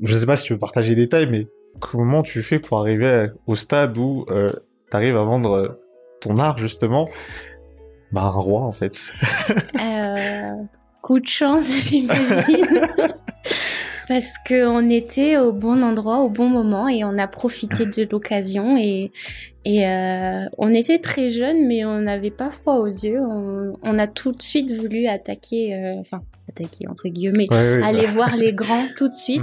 [0.00, 1.46] je sais pas si tu veux partager des détails, mais
[1.80, 4.50] comment tu fais pour arriver au stade où euh,
[4.90, 5.78] tu arrives à vendre
[6.20, 7.08] ton art justement?
[8.12, 9.12] Bah un roi en fait.
[9.80, 10.54] euh,
[11.02, 12.66] coup de chance, j'imagine.
[14.08, 18.76] Parce qu'on était au bon endroit, au bon moment, et on a profité de l'occasion.
[18.76, 19.10] Et,
[19.64, 23.20] et euh, on était très jeunes, mais on n'avait pas froid aux yeux.
[23.20, 28.12] On, on, a tout de suite voulu attaquer, euh, enfin, attaquer entre guillemets, aller bah.
[28.12, 29.42] voir les grands tout de suite.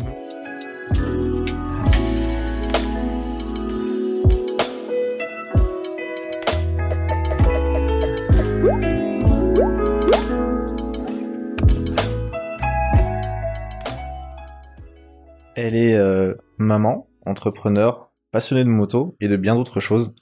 [15.66, 20.14] Elle est euh, maman, entrepreneur, passionnée de moto et de bien d'autres choses.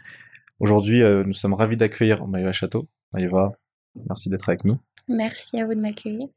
[0.59, 2.88] Aujourd'hui, euh, nous sommes ravis d'accueillir Maïva Château.
[3.12, 3.52] Maïva,
[4.08, 4.77] merci d'être avec nous.
[5.08, 6.27] Merci à vous de m'accueillir.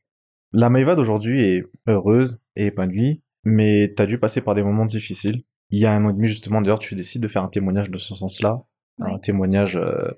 [0.53, 4.87] La Maïva d'aujourd'hui est heureuse et épanouie, mais tu as dû passer par des moments
[4.87, 5.43] difficiles.
[5.69, 7.91] Il y a un an et demi justement, d'ailleurs, tu décides de faire un témoignage
[7.91, 8.65] de ce sens-là,
[9.01, 10.13] un témoignage euh,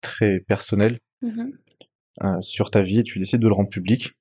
[0.00, 2.40] très personnel mm-hmm.
[2.40, 4.12] sur ta vie et tu décides de le rendre public.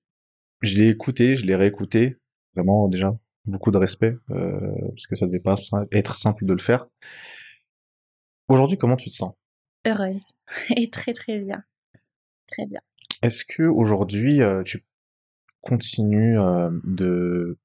[0.61, 2.17] Je l'ai écouté, je l'ai réécouté,
[2.56, 4.59] vraiment déjà beaucoup de respect, euh,
[4.92, 5.56] parce que ça devait pas
[5.92, 6.88] être simple de le faire.
[8.48, 9.34] Aujourd'hui, comment tu te sens?
[9.86, 10.32] Heureuse
[10.76, 11.64] et très très bien,
[12.48, 12.82] très bien.
[13.22, 14.86] Est-ce que aujourd'hui euh, tu
[15.62, 17.58] continues euh, de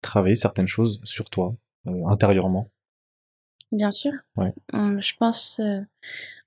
[0.00, 1.56] travailler certaines choses sur toi
[2.06, 2.70] intérieurement?
[3.72, 4.12] Bien sûr.
[4.36, 4.52] Ouais.
[4.72, 5.60] je pense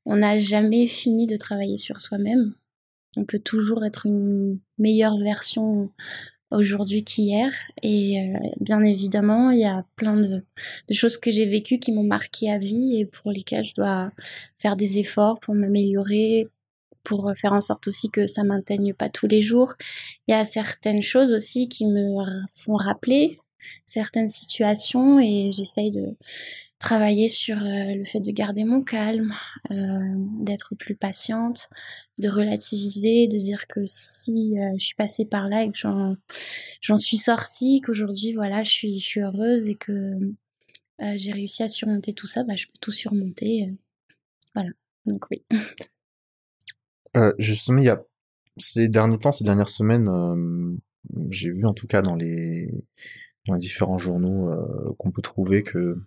[0.06, 2.53] on n'a jamais fini de travailler sur soi-même.
[3.17, 5.91] On peut toujours être une meilleure version
[6.55, 7.51] aujourd'hui qu'hier.
[7.83, 10.43] Et euh, bien évidemment, il y a plein de,
[10.91, 14.11] choses que j'ai vécues qui m'ont marqué à vie et pour lesquelles je dois
[14.57, 16.47] faire des efforts pour m'améliorer,
[17.03, 19.73] pour faire en sorte aussi que ça m'atteigne pas tous les jours.
[20.27, 22.17] Il y a certaines choses aussi qui me
[22.55, 23.39] font rappeler
[23.85, 26.15] certaines situations et j'essaye de
[26.79, 29.33] travailler sur euh, le fait de garder mon calme,
[29.71, 29.75] euh,
[30.41, 31.69] d'être plus patiente,
[32.17, 35.77] de relativiser, de dire que si euh, je suis passée par là et que
[36.81, 40.13] j'en suis sortie, qu'aujourd'hui voilà, je suis, heureuse et que
[41.16, 43.73] j'ai réussi à surmonter tout ça, bah, je peux tout surmonter.
[44.53, 44.69] voilà,
[45.05, 45.44] donc oui.
[47.38, 48.01] justement, il y a
[48.57, 50.09] ces derniers temps, ces dernières semaines,
[51.29, 52.67] j'ai vu en tout cas dans les
[53.57, 55.97] différents journaux qu'on peut trouver que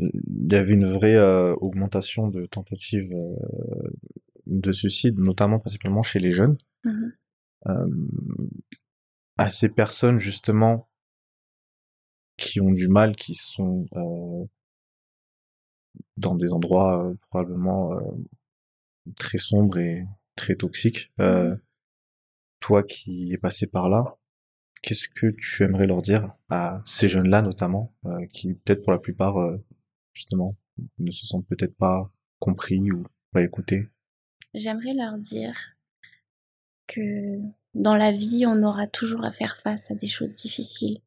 [0.00, 3.90] il y avait une vraie euh, augmentation de tentatives euh,
[4.46, 6.56] de suicide, notamment principalement chez les jeunes.
[6.84, 7.10] Mmh
[7.66, 7.86] euh,
[9.36, 10.88] à ces personnes justement
[12.38, 13.86] qui ont du mal, qui sont
[16.16, 18.00] dans des endroits probablement
[19.16, 20.06] très sombres et
[20.36, 21.12] très toxiques.
[21.18, 21.56] Mmh
[22.60, 24.16] toi qui es passé par là,
[24.80, 27.94] qu'est-ce que tu aimerais leur dire à ces jeunes-là notamment,
[28.32, 29.36] qui peut-être pour la plupart
[30.12, 30.56] justement,
[30.98, 33.88] ne se sentent peut-être pas compris ou pas écoutés.
[34.54, 35.56] J'aimerais leur dire
[36.86, 37.38] que
[37.74, 40.98] dans la vie, on aura toujours à faire face à des choses difficiles.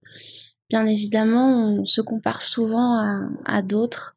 [0.69, 4.15] Bien évidemment, on se compare souvent à, d'autres.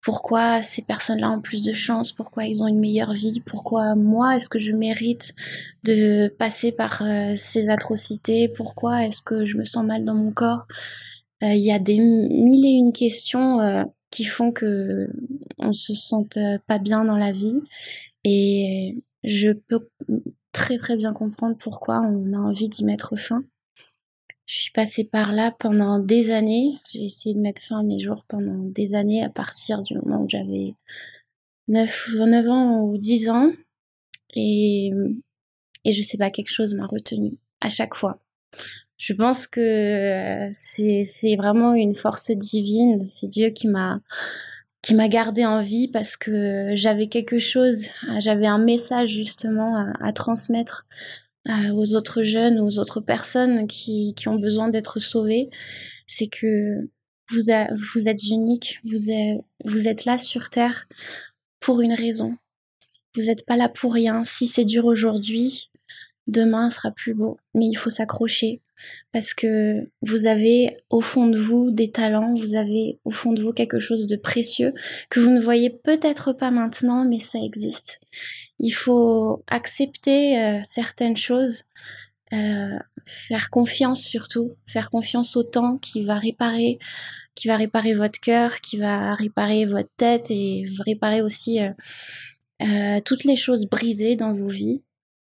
[0.00, 2.12] Pourquoi ces personnes-là ont plus de chance?
[2.12, 3.40] Pourquoi ils ont une meilleure vie?
[3.44, 5.34] Pourquoi moi, est-ce que je mérite
[5.84, 8.48] de passer par euh, ces atrocités?
[8.48, 10.66] Pourquoi est-ce que je me sens mal dans mon corps?
[11.44, 15.08] Euh, Il y a des mille et une questions euh, qui font que
[15.58, 17.60] on se sente pas bien dans la vie.
[18.22, 19.88] Et je peux
[20.52, 23.42] très très bien comprendre pourquoi on a envie d'y mettre fin.
[24.46, 26.78] Je suis passée par là pendant des années.
[26.90, 30.22] J'ai essayé de mettre fin à mes jours pendant des années à partir du moment
[30.22, 30.74] où j'avais
[31.68, 33.50] 9, 9 ans ou 10 ans.
[34.34, 34.90] Et,
[35.84, 38.20] et je sais pas, quelque chose m'a retenue à chaque fois
[39.02, 43.08] je pense que euh, c'est vraiment une force divine.
[43.08, 44.00] C'est Dieu qui m'a
[44.80, 47.86] qui m'a gardé en vie parce que j'avais quelque chose,
[48.20, 50.86] j'avais un message justement à, transmettre
[51.48, 55.50] euh, aux autres jeunes, aux autres personnes qui, qui ont besoin d'être sauvées.
[56.06, 56.88] C'est que
[57.30, 60.86] vous, êtes unique, vous êtes, vous êtes là sur Terre
[61.60, 62.36] pour une raison.
[63.14, 64.24] Vous n'êtes pas là pour rien.
[64.24, 65.70] Si c'est dur aujourd'hui,
[66.26, 67.38] demain sera plus beau.
[67.54, 68.60] Mais il faut s'accrocher
[69.12, 73.42] parce que vous avez au fond de vous des talents, vous avez au fond de
[73.42, 74.72] vous quelque chose de précieux
[75.10, 78.00] que vous ne voyez peut-être pas maintenant, mais ça existe.
[78.58, 81.64] Il faut accepter euh, certaines choses,
[82.32, 86.78] euh, faire confiance surtout, faire confiance au temps qui va réparer,
[87.34, 93.24] qui va réparer votre cœur, qui va réparer votre tête et réparer aussi euh, toutes
[93.24, 94.82] les choses brisées dans vos vies.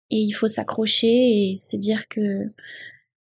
[0.09, 2.49] Et il faut s'accrocher et se dire que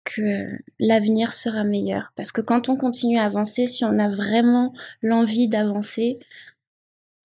[0.07, 0.49] que
[0.79, 2.13] l'avenir sera meilleur.
[2.17, 4.73] Parce que quand on continue à avancer, si on a vraiment
[5.03, 6.19] l'envie d'avancer,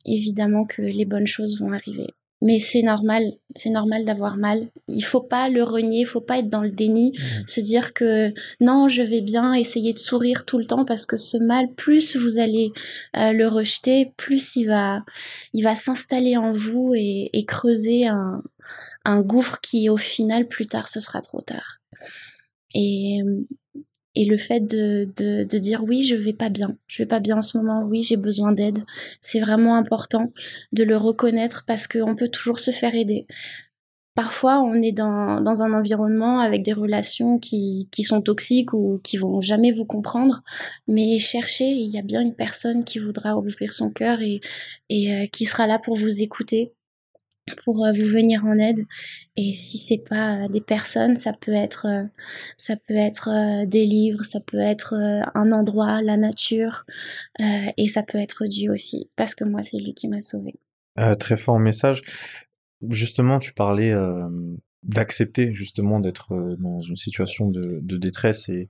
[0.06, 2.07] évidemment que les bonnes choses vont arriver.
[2.44, 4.68] Mais c'est normal, c'est normal d'avoir mal.
[4.88, 7.48] Il faut pas le renier, il faut pas être dans le déni, mmh.
[7.48, 11.18] se dire que non, je vais bien, essayer de sourire tout le temps parce que
[11.18, 12.72] ce mal, plus vous allez
[13.16, 15.04] euh, le rejeter, plus il va,
[15.54, 18.42] il va s'installer en vous et, et creuser un,
[19.06, 21.81] un gouffre qui, au final, plus tard, ce sera trop tard.
[22.73, 23.19] Et,
[24.15, 27.19] et le fait de, de, de, dire oui, je vais pas bien, je vais pas
[27.19, 28.79] bien en ce moment, oui, j'ai besoin d'aide,
[29.21, 30.31] c'est vraiment important
[30.73, 33.25] de le reconnaître parce qu'on peut toujours se faire aider.
[34.13, 39.00] Parfois, on est dans, dans un environnement avec des relations qui, qui sont toxiques ou
[39.03, 40.44] qui vont jamais vous comprendre,
[40.88, 44.41] mais cherchez, il y a bien une personne qui voudra ouvrir son cœur et,
[44.89, 46.74] et euh, qui sera là pour vous écouter
[47.63, 48.85] pour euh, vous venir en aide.
[49.35, 52.03] Et si c'est pas des personnes, ça peut être, euh,
[52.57, 54.93] ça peut être euh, des livres, ça peut être
[55.35, 56.85] un endroit, la nature,
[57.39, 60.55] et ça peut être Dieu aussi, parce que moi c'est lui qui m'a sauvé.
[61.19, 62.01] très fort message.
[62.89, 63.93] Justement, tu parlais
[64.83, 68.69] d'accepter justement d'être dans une situation de, détresse et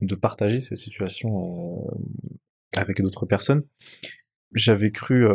[0.00, 1.86] de partager ces situations
[2.76, 3.62] avec d'autres personnes.
[4.54, 5.26] J'avais cru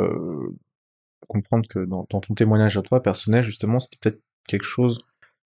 [1.31, 4.99] comprendre que dans, ton témoignage à toi personnel, justement, c'était peut-être quelque chose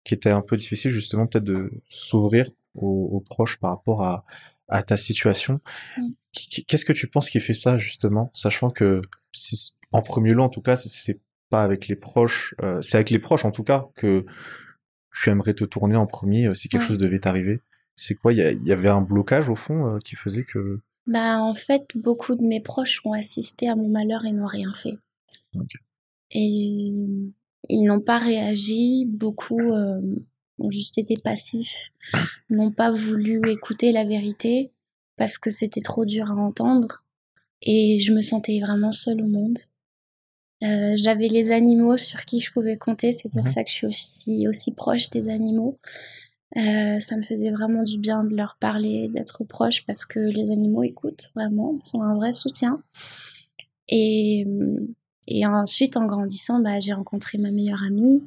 [0.03, 4.25] qui était un peu difficile, justement, peut-être de s'ouvrir aux, proches par rapport à,
[4.67, 5.61] à ta situation.
[5.97, 6.09] Mm.
[6.67, 9.01] Qu'est-ce que tu penses qui fait ça, justement, sachant que,
[9.91, 11.19] en premier lieu, en tout cas, c'est
[11.49, 14.25] pas avec les proches, euh, c'est avec les proches, en tout cas, que
[15.13, 17.61] tu aimerais te tourner en premier euh, si quelque chose devait t'arriver.
[17.95, 20.79] C'est quoi Il y, avait un blocage, au fond, euh, qui faisait que...
[21.05, 24.73] Bah, en fait, beaucoup de mes proches ont assisté à mon malheur et n'ont rien
[24.73, 24.97] fait.
[26.31, 26.93] Et
[27.69, 30.01] ils n'ont pas réagi, beaucoup euh,
[30.59, 31.91] ont juste été passifs,
[32.49, 34.71] n'ont pas voulu écouter la vérité
[35.17, 37.03] parce que c'était trop dur à entendre
[37.61, 39.59] et je me sentais vraiment seule au monde.
[40.63, 43.47] Euh, j'avais les animaux sur qui je pouvais compter, c'est pour mhm.
[43.47, 45.79] ça que je suis aussi, aussi proche des animaux.
[46.57, 50.51] Euh, ça me faisait vraiment du bien de leur parler, d'être proche parce que les
[50.51, 52.83] animaux écoutent vraiment, sont un vrai soutien.
[53.87, 54.45] Et
[55.37, 58.23] et ensuite, en grandissant, bah, j'ai rencontré ma meilleure amie,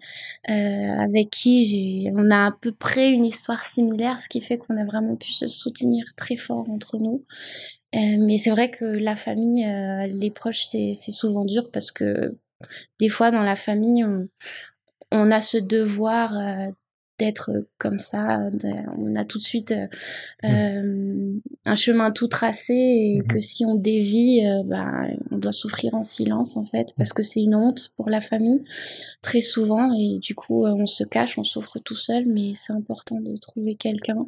[0.48, 0.52] euh,
[0.98, 4.84] avec qui on a à peu près une histoire similaire, ce qui fait qu'on a
[4.84, 7.24] vraiment pu se soutenir très fort entre nous.
[7.94, 12.36] Euh, mais c'est vrai que la famille, euh, les proches, c'est, souvent dur parce que
[12.98, 14.28] des fois, dans la famille, on,
[15.12, 16.32] on a ce devoir
[17.18, 18.50] d'être comme ça.
[18.98, 19.86] on a tout de suite euh,
[20.42, 20.46] mmh.
[20.46, 25.52] euh, un chemin tout tracé et mmh que si on dévie, euh, bah, on doit
[25.52, 28.60] souffrir en silence en fait parce que c'est une honte pour la famille
[29.22, 32.26] très souvent et du coup on se cache, on souffre tout seul.
[32.26, 34.26] Mais c'est important de trouver quelqu'un.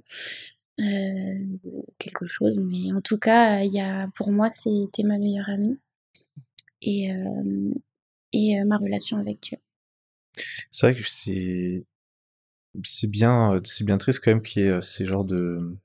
[1.99, 5.79] quelque chose mais en tout cas il y a pour moi c'était ma meilleure amie
[6.83, 7.09] et
[8.33, 9.57] et ma relation avec Dieu
[10.71, 11.87] c'est vrai que c'est
[12.85, 15.77] c'est bien, c'est bien triste quand même qu'il y ait ces genres de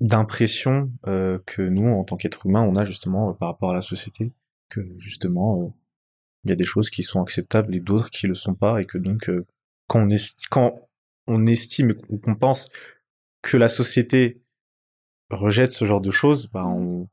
[0.00, 3.82] d'impression euh, que nous, en tant qu'êtres humains, on a justement par rapport à la
[3.82, 4.32] société,
[4.68, 5.74] que justement
[6.44, 8.86] il y a des choses qui sont acceptables et d'autres qui le sont pas, et
[8.86, 9.30] que donc
[9.86, 10.14] quand on,
[10.50, 10.88] quand
[11.28, 12.70] on estime ou qu'on pense
[13.42, 14.40] que la société
[15.30, 17.08] rejette ce genre de choses, bah on,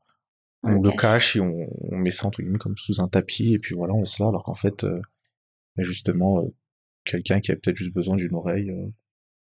[0.62, 1.36] on, le cache.
[1.36, 4.22] et on, met ça entre guillemets comme sous un tapis, et puis voilà, on se
[4.22, 6.44] là, alors qu'en fait, bah, justement,
[7.04, 8.88] quelqu'un qui avait peut-être juste besoin d'une oreille euh,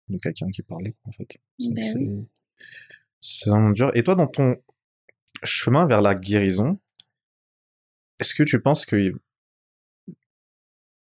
[0.08, 1.28] de quelqu'un qui parlait, en fait.
[1.58, 2.26] Ben
[3.20, 3.90] c'est vraiment dur.
[3.94, 4.56] Et toi, dans ton
[5.42, 6.78] chemin vers la guérison,
[8.20, 9.12] est-ce que tu penses que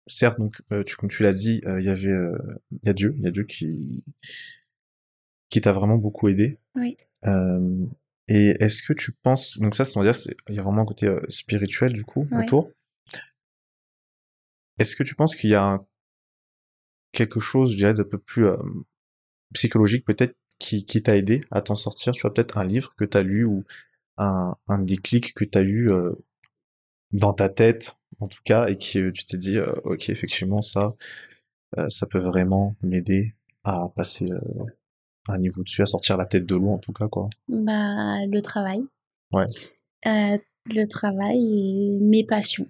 [0.07, 2.13] certes, donc, euh, tu, comme tu l'as dit, euh, il y avait,
[2.71, 4.03] il y a Dieu, il y a Dieu qui,
[5.49, 6.57] qui t'a vraiment beaucoup aidé.
[6.75, 6.97] Oui.
[8.27, 10.13] et est-ce que tu penses, donc ça, c'est dire,
[10.49, 12.71] il y a vraiment un côté spirituel du coup autour.
[14.79, 15.85] Est-ce que tu penses qu'il y a un
[17.15, 18.57] quelque chose, je dirais, d'un peu plus euh,
[19.53, 23.05] psychologique peut-être qui, qui t'a aidé à t'en sortir Tu as peut-être un livre que
[23.05, 23.63] tu as lu ou
[24.17, 26.13] un, un déclic que tu as eu euh,
[27.11, 30.95] dans ta tête, en tout cas, et qui tu t'es dit, euh, ok, effectivement, ça,
[31.89, 34.27] ça peut vraiment m'aider à passer
[35.27, 37.29] un niveau dessus, à sortir la tête de l'eau, en tout cas, quoi.
[37.49, 38.83] Bah, le travail.
[39.33, 39.47] Ouais.
[40.05, 42.69] le travail et mes passions.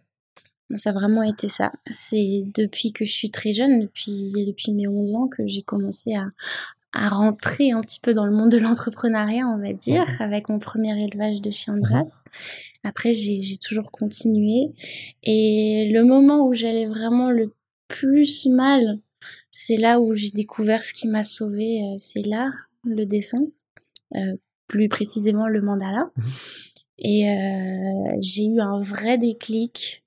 [0.73, 1.71] Ça a vraiment été ça.
[1.91, 6.15] C'est depuis que je suis très jeune, depuis, depuis mes 11 ans, que j'ai commencé
[6.15, 6.25] à,
[6.93, 10.59] à rentrer un petit peu dans le monde de l'entrepreneuriat, on va dire, avec mon
[10.59, 11.93] premier élevage de chiens de mhm.
[11.93, 12.23] race.
[12.83, 14.71] Après, j'ai toujours continué.
[15.23, 17.53] Et le moment où j'allais vraiment le
[17.87, 18.99] plus mal,
[19.51, 23.45] c'est là où j'ai découvert ce qui m'a sauvé, c'est l'art, le dessin,
[24.67, 26.09] plus précisément le mandala.
[26.15, 26.23] Mmh
[26.97, 27.25] et
[28.21, 30.03] j'ai eu un vrai déclic.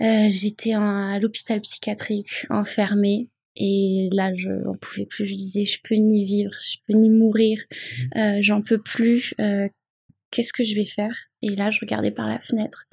[0.00, 3.28] J'étais à l'hôpital psychiatrique, enfermée.
[3.56, 5.26] Et là, je n'en pouvais plus.
[5.26, 8.18] Je disais, je peux ni vivre, je peux ni mourir, mmh.
[8.18, 9.34] euh, j'en peux plus.
[9.40, 9.68] Euh,
[10.30, 11.16] Qu'est-ce que je vais faire?
[11.42, 12.86] Et là, je regardais par la fenêtre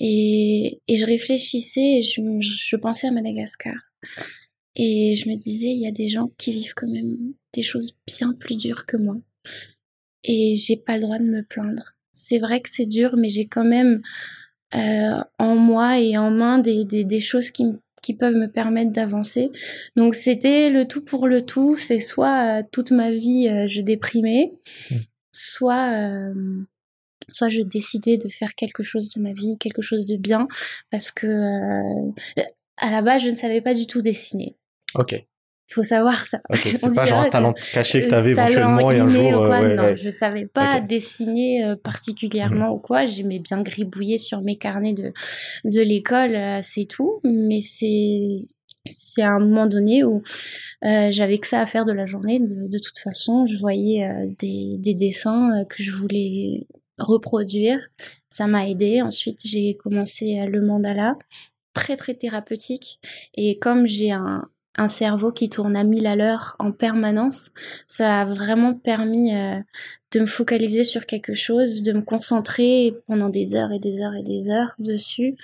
[0.00, 3.76] et, et je réfléchissais et je, je, pensais à Madagascar.
[4.74, 7.16] Et je me disais, il y a des gens qui vivent quand même
[7.52, 9.16] des choses bien plus dures que moi.
[10.24, 11.94] Et j'ai pas le droit de me plaindre.
[12.12, 14.00] C'est vrai que c'est dur, mais j'ai quand même euh,
[14.72, 17.64] en moi et en main des, des, des choses qui
[18.02, 19.50] qui peuvent me permettre d'avancer.
[19.96, 21.76] Donc c'était le tout pour le tout.
[21.76, 24.52] C'est soit euh, toute ma vie euh, je déprimais,
[24.90, 24.96] mmh.
[25.32, 26.62] soit euh,
[27.28, 30.48] soit je décidais de faire quelque chose de ma vie, quelque chose de bien,
[30.90, 31.26] parce que
[32.78, 34.56] à la base je ne savais pas du tout dessiner.
[34.94, 35.22] Ok.
[35.70, 36.40] Il faut savoir ça.
[36.54, 39.44] c'est pas genre un talent caché que tu avais éventuellement et un jour.
[39.44, 42.72] Euh, non, je savais pas dessiner euh, particulièrement mhm.
[42.72, 43.04] ou quoi.
[43.04, 45.12] J'aimais bien gribouiller sur mes carnets de,
[45.64, 47.20] de l'école, euh, c'est tout.
[47.22, 48.46] Mais c'est
[48.90, 50.22] c'est à un moment donné où
[50.82, 52.38] j'avais que ça à faire de la journée.
[52.38, 54.08] De, de toute façon, je voyais
[54.38, 57.80] des, des, dessins que je voulais reproduire.
[58.30, 59.02] Ça m'a aidé.
[59.02, 61.16] Ensuite, j'ai commencé le mandala,
[61.74, 62.98] très très thérapeutique.
[63.34, 64.48] Et comme j'ai un,
[64.78, 67.50] un cerveau qui tourne à mille à l'heure en permanence.
[67.88, 69.58] Ça a vraiment permis euh,
[70.12, 74.14] de me focaliser sur quelque chose, de me concentrer pendant des heures et des heures
[74.14, 75.36] et des heures dessus.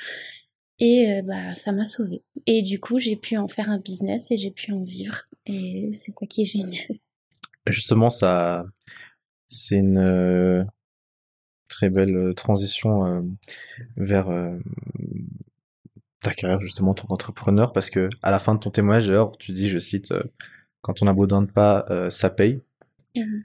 [0.79, 2.23] Et euh, bah ça m'a sauvé.
[2.47, 5.23] Et du coup, j'ai pu en faire un business et j'ai pu en vivre.
[5.47, 6.99] Et c'est ça qui est génial.
[7.67, 8.65] Justement, ça,
[9.49, 10.65] c'est une euh,
[11.69, 13.27] très belle transition
[13.97, 14.29] vers
[16.25, 19.53] ta carrière justement en tant qu'entrepreneur parce que à la fin de ton témoignage tu
[19.53, 20.23] dis je cite euh,
[20.81, 22.63] quand on abandonne pas euh, ça paye.
[23.17, 23.45] Mhm.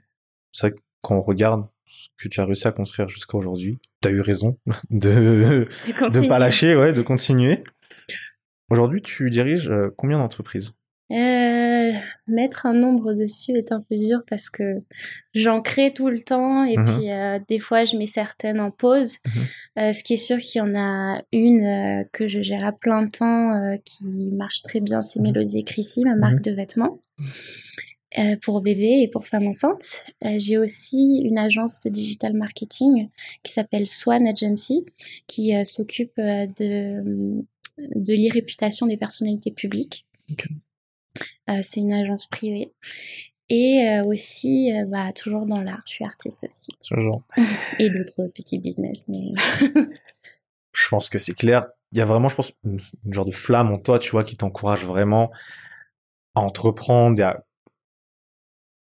[0.52, 3.78] c'est vrai que quand on regarde ce que tu as réussi à construire jusqu'à aujourd'hui
[4.02, 4.58] tu as eu raison
[4.90, 7.62] de de, pas lâcher ouais de continuer.
[8.70, 10.74] Aujourd'hui tu diriges euh, combien d'entreprises?
[12.30, 14.82] Mettre un nombre dessus est un peu dur parce que
[15.34, 16.84] j'en crée tout le temps et mhm.
[16.84, 19.16] puis euh, des fois je mets certaines en pause.
[19.26, 19.42] Mhm.
[19.78, 23.06] Euh, ce qui est sûr qu'il y en a une que je gère à plein
[23.08, 25.26] temps qui marche très bien, c'est mhm.
[25.26, 27.00] Mélodie Crissy, ma marque de vêtements.
[28.42, 30.04] pour bébé et pour femmes enceintes.
[30.38, 33.08] J'ai aussi une agence de digital marketing
[33.42, 34.84] qui s'appelle Swan Agency,
[35.28, 37.44] qui s'occupe de,
[37.78, 40.06] de l'irréputation des personnalités publiques.
[40.30, 40.44] Euh,
[41.62, 42.72] c'est une agence privée.
[43.50, 46.70] Et euh, aussi, euh, bah, toujours dans l'art, je suis artiste aussi.
[46.88, 47.24] Toujours.
[47.80, 49.32] Et d'autres petits business, mais...
[50.72, 51.66] je pense que c'est clair.
[51.90, 52.78] Il y a vraiment, je pense, une,
[53.12, 55.32] genre de flamme en toi, tu vois, qui t'encourage vraiment
[56.36, 57.44] à entreprendre et à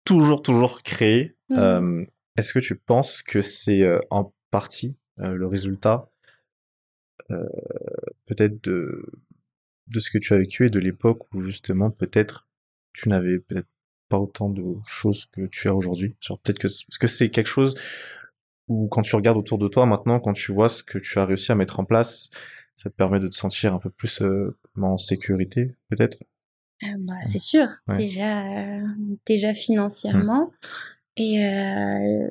[0.05, 1.35] toujours, toujours créer.
[1.49, 2.03] Mmh.
[2.37, 6.09] Est-ce que tu penses que c'est en partie le résultat
[8.27, 9.03] peut-être de,
[9.89, 12.47] de ce que tu as vécu et de l'époque où justement peut-être
[12.93, 13.67] tu n'avais peut-être
[14.07, 16.15] pas autant de choses que tu as aujourd'hui.
[16.21, 17.75] Genre peut-être que est-ce que c'est quelque chose
[18.67, 21.25] où quand tu regardes autour de toi maintenant, quand tu vois ce que tu as
[21.25, 22.29] réussi à mettre en place,
[22.75, 26.17] ça te permet de te sentir un peu plus euh, en sécurité, peut-être?
[26.83, 28.85] Euh, bah, c'est sûr, déjà, euh,
[29.25, 30.45] déjà financièrement.
[30.45, 31.21] Mmh.
[31.21, 32.29] Et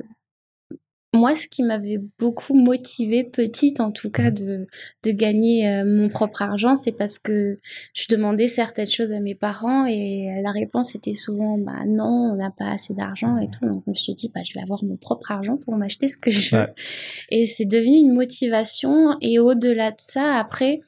[1.14, 4.66] moi, ce qui m'avait beaucoup motivée, petite en tout cas, de,
[5.04, 7.56] de gagner euh, mon propre argent, c'est parce que
[7.94, 12.36] je demandais certaines choses à mes parents et la réponse était souvent bah non, on
[12.36, 13.66] n'a pas assez d'argent et tout.
[13.66, 16.18] Donc je me suis dit bah je vais avoir mon propre argent pour m'acheter ce
[16.18, 16.66] que je veux.
[17.30, 19.16] Et c'est devenu une motivation.
[19.22, 20.80] Et au-delà de ça, après,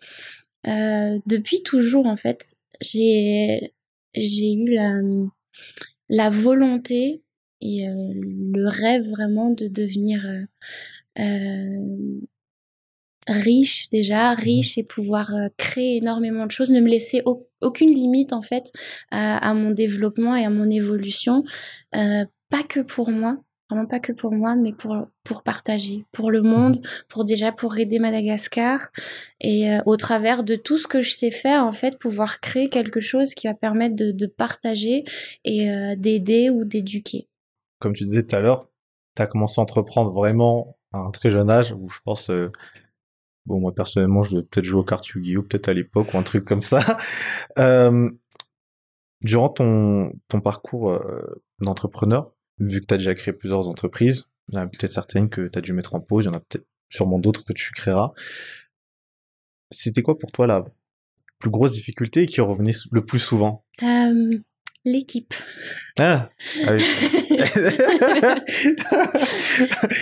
[0.67, 3.73] euh, depuis toujours en fait, j'ai
[4.15, 5.01] j'ai eu la
[6.11, 7.23] la volonté
[7.61, 12.21] et euh, le rêve vraiment de devenir euh, euh,
[13.29, 17.23] riche déjà, mmh riche et pouvoir créer énormément de choses, ne me laisser
[17.61, 18.73] aucune limite en fait
[19.11, 21.45] à, mon développement et à mon évolution,
[21.93, 23.37] pas que pour moi,
[23.69, 27.53] vraiment pas que pour moi, mais pour, pour partager, pour le monde, mmh pour déjà
[27.53, 28.89] pour aider Madagascar
[29.41, 33.01] et au travers de tout ce que je sais faire, en fait, pouvoir créer quelque
[33.01, 35.05] chose qui va permettre de, de partager
[35.45, 37.29] et d'aider ou d'éduquer
[37.81, 38.69] comme tu disais tout à l'heure,
[39.17, 42.51] tu as commencé à entreprendre vraiment à un très jeune âge, où je pense, euh,
[43.47, 46.23] bon, moi personnellement, je devais peut-être jouer au cartes yu peut-être à l'époque, ou un
[46.23, 46.81] truc comme ça.
[47.59, 48.09] Euh,
[49.23, 54.59] durant ton, parcours euh, d'entrepreneur, vu que tu as déjà créé plusieurs entreprises, il y
[54.59, 56.41] en a peut-être certaines que tu as dû mettre en pause, il y en a
[56.41, 58.13] peut-être sûrement d'autres que tu créeras.
[59.71, 60.65] C'était quoi pour toi la,
[61.41, 63.65] plus grosses difficultés qui revenaient le plus souvent?
[64.85, 65.35] L'équipe.
[65.99, 66.31] Ah,
[66.67, 66.83] ah oui.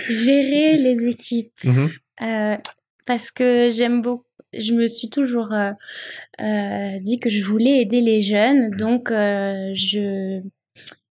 [0.09, 1.63] Gérer les équipes.
[1.63, 1.89] Mhm.
[2.21, 2.55] Euh,
[3.05, 4.25] parce que j'aime beaucoup.
[4.57, 5.71] Je me suis toujours euh,
[6.41, 10.41] euh, dit que je voulais aider les jeunes, donc je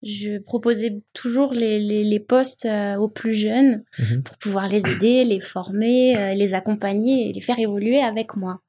[0.03, 2.67] je proposais toujours les, les, les postes
[2.99, 4.21] aux plus jeunes Mhm.
[4.23, 8.61] pour pouvoir les aider, les former, les accompagner et les faire évoluer avec moi.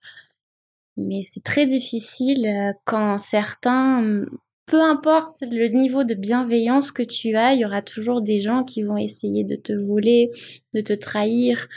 [0.97, 2.49] Mais c'est très difficile
[2.87, 4.25] quand certains,
[4.67, 8.65] peu importe le niveau de bienveillance que tu as, il y aura toujours des gens
[8.65, 10.31] qui vont essayer de te voler,
[10.75, 11.69] de te trahir.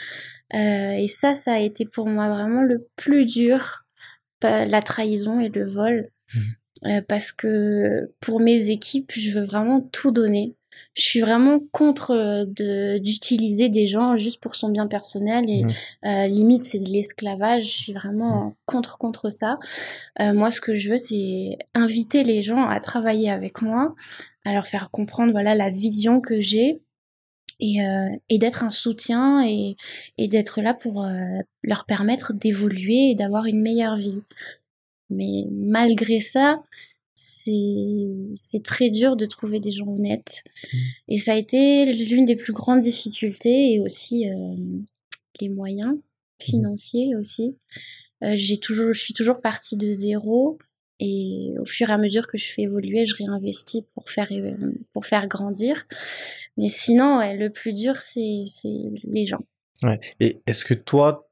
[0.54, 3.84] Euh, et ça, ça a été pour moi vraiment le plus dur,
[4.42, 6.10] la trahison et le vol.
[6.86, 10.56] Euh, parce que pour mes équipes, je veux vraiment tout donner.
[11.00, 15.64] Je suis vraiment contre euh, de- d'utiliser des gens juste pour son bien personnel et
[15.64, 15.72] Mhm.
[16.04, 17.64] euh, limite c'est de l'esclavage.
[17.64, 19.58] Je suis vraiment contre contre ça.
[20.20, 23.94] Euh, moi, ce que je veux, c'est inviter les gens à travailler avec moi,
[24.44, 26.82] à leur faire comprendre voilà la vision que j'ai
[27.60, 29.76] et, euh, et d'être un soutien et,
[30.18, 31.14] et d'être là pour euh,
[31.62, 34.22] leur permettre d'évoluer et d'avoir une meilleure vie.
[35.08, 36.62] Mais malgré ça,
[37.22, 40.42] c'est très dur de trouver des gens honnêtes.
[41.08, 44.54] Et ça a été l'une des plus grandes difficultés et aussi euh,
[45.40, 45.96] les moyens
[46.40, 47.58] financiers aussi.
[48.24, 50.58] Euh, j'ai toujours, je suis toujours partie de zéro
[50.98, 54.72] et au fur et à mesure que je fais évoluer, je réinvestis pour faire euh,
[54.92, 55.86] pour faire grandir.
[56.56, 59.44] Mais sinon, ouais, le plus dur, c'est c'est les gens.
[59.82, 60.00] Ouais.
[60.20, 61.29] Et est-ce que toi,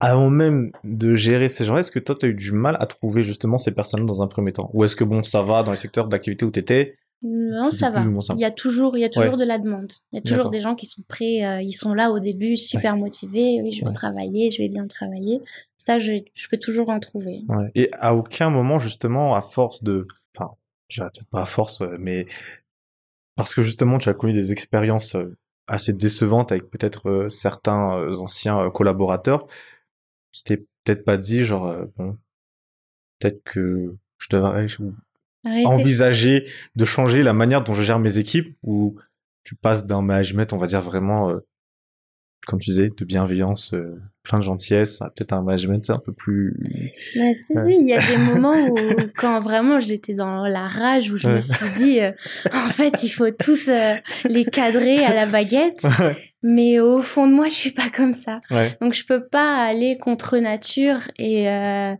[0.00, 2.86] avant même de gérer ces gens-là, est-ce que toi, tu as eu du mal à
[2.86, 4.70] trouver justement ces personnes dans un premier temps?
[4.72, 7.90] Ou est-ce que bon, ça va dans les secteurs d'activité où tu étais Non, ça
[7.90, 8.04] va.
[8.34, 9.38] Il y a toujours, il y a toujours Ouais.
[9.40, 9.90] de la demande.
[10.12, 12.56] Il y a toujours des gens qui sont prêts, euh, ils sont là au début,
[12.56, 13.60] super motivés.
[13.62, 13.92] Oui, je vais Ouais.
[13.92, 15.40] travailler, je vais bien travailler.
[15.78, 17.40] Ça, je, je peux toujours en trouver.
[17.74, 20.06] Et à aucun moment, justement, à force de...
[20.36, 20.52] Enfin,
[20.88, 22.26] je peut-être pas à force, euh, mais
[23.36, 25.36] parce que justement, tu as connu des expériences euh,
[25.66, 29.46] assez décevantes avec peut-être certains anciens collaborateurs,
[30.44, 32.16] t'es peut-être pas dit, genre, euh, bon,
[33.18, 34.66] peut-être que je devrais
[35.46, 35.66] Arrêtez.
[35.66, 38.96] envisager de changer la manière dont je gère mes équipes ou
[39.44, 41.38] tu passes d'un management, on va dire vraiment, euh,
[42.46, 46.12] comme tu disais, de bienveillance, euh, plein de gentillesse, à peut-être un management un peu
[46.12, 46.54] plus...
[47.16, 47.64] Mais si, Ouais.
[47.64, 48.74] si, il y a des moments où,
[49.16, 52.12] quand vraiment j'étais dans la rage, où je me suis dit, euh,
[52.52, 53.70] en fait, il faut tous
[54.28, 55.82] les cadrer à la baguette.
[56.00, 56.27] ouais.
[56.50, 58.40] Mais au fond de moi, je suis pas comme ça.
[58.50, 58.74] Ouais.
[58.80, 61.94] Donc, je peux pas aller contre nature et, euh,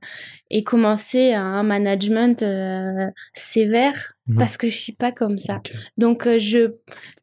[0.50, 4.36] et commencer un management euh, sévère Mhm.
[4.38, 5.60] parce que je suis pas comme ça.
[5.96, 6.72] Donc, euh, je,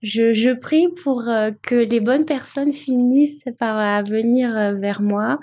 [0.02, 1.24] je, je prie pour
[1.62, 5.40] que les bonnes personnes finissent par venir vers moi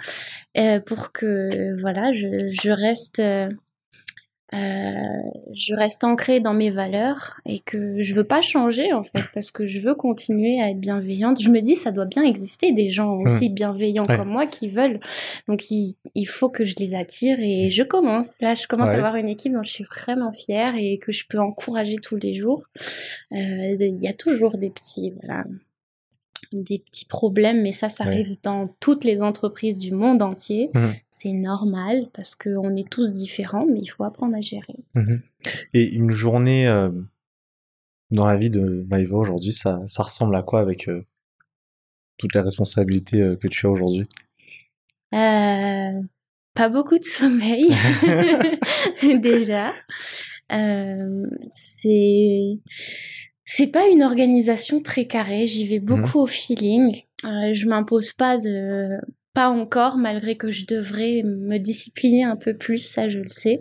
[0.87, 3.21] pour que, voilà, je, je reste...
[4.55, 4.59] euh,
[5.55, 9.51] je reste ancrée dans mes valeurs et que je veux pas changer en fait parce
[9.51, 11.41] que je veux continuer à être bienveillante.
[11.41, 14.07] Je me dis ça doit bien exister des gens aussi bienveillants.
[14.07, 14.17] Ouais.
[14.17, 15.01] comme moi qui veulent.
[15.49, 18.33] Donc il, il faut que je les attire et je commence.
[18.41, 18.95] Là je commence Ouais.
[18.95, 22.17] à avoir une équipe dont je suis vraiment fière et que je peux encourager tous
[22.17, 22.65] les jours.
[23.33, 23.37] Euh,
[23.81, 25.45] Il y a toujours des petits voilà
[26.53, 30.71] des petits problèmes, mais ça, ça arrive dans toutes les entreprises du monde entier.
[30.75, 30.95] Mhm.
[31.11, 34.77] C'est normal parce qu'on est tous différents, mais il faut apprendre à gérer.
[34.95, 35.23] Mhm.
[35.75, 36.91] Et une journée euh,
[38.11, 41.05] dans la vie de Maïva aujourd'hui, ça, ça ressemble à quoi avec euh,
[42.19, 44.07] toutes les responsabilités euh, que tu as aujourd'hui?
[45.11, 47.69] Pas beaucoup de sommeil,
[49.21, 49.73] déjà.
[51.49, 52.59] C'est
[53.45, 55.47] c'est pas une organisation très carrée.
[55.47, 57.03] J'y vais beaucoup au feeling.
[57.25, 58.99] Euh, je m'impose pas de
[59.35, 63.61] pas encore, malgré que je devrais me discipliner un peu plus, ça je le sais.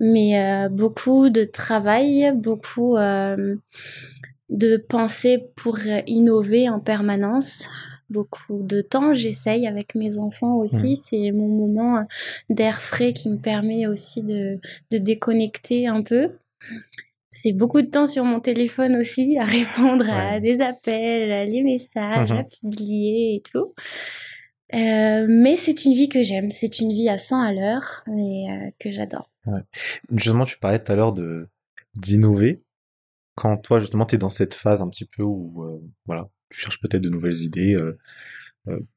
[0.00, 3.56] Mais euh, beaucoup de travail, beaucoup euh,
[4.48, 7.66] de pensée pour euh, innover en permanence.
[8.08, 10.90] Beaucoup de temps, j'essaye avec mes enfants aussi.
[10.90, 10.96] Mhm.
[10.96, 12.06] C'est mon moment
[12.48, 14.58] d'air frais qui me permet aussi de,
[14.90, 16.30] de déconnecter un peu.
[17.36, 19.44] C'est beaucoup de temps sur mon téléphone aussi à
[19.98, 22.38] répondre à des appels, à les messages, Mhm.
[22.38, 23.74] à publier et tout.
[24.74, 26.50] Euh, mais c'est une vie que j'aime.
[26.50, 29.30] C'est une vie à 100 à l'heure et euh, que j'adore.
[30.14, 31.48] Justement, tu parlais tout à l'heure de
[31.94, 32.62] d'innover.
[33.36, 36.60] Quand toi, justement, tu es dans cette phase un petit peu où euh, voilà, tu
[36.60, 37.76] cherches peut-être de nouvelles idées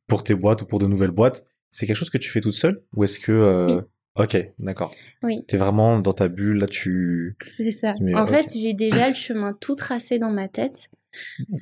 [0.08, 2.54] pour tes boîtes ou pour de nouvelles boîtes, c'est quelque chose que tu fais toute
[2.54, 3.82] seule ou est-ce que Oui.
[4.18, 4.92] Ok, d'accord.
[5.24, 5.44] Oui.
[5.48, 7.36] T'es vraiment dans ta bulle, là tu...
[7.42, 7.94] C'est ça.
[8.02, 10.90] Mais, en fait, j'ai déjà le chemin tout tracé dans ma tête.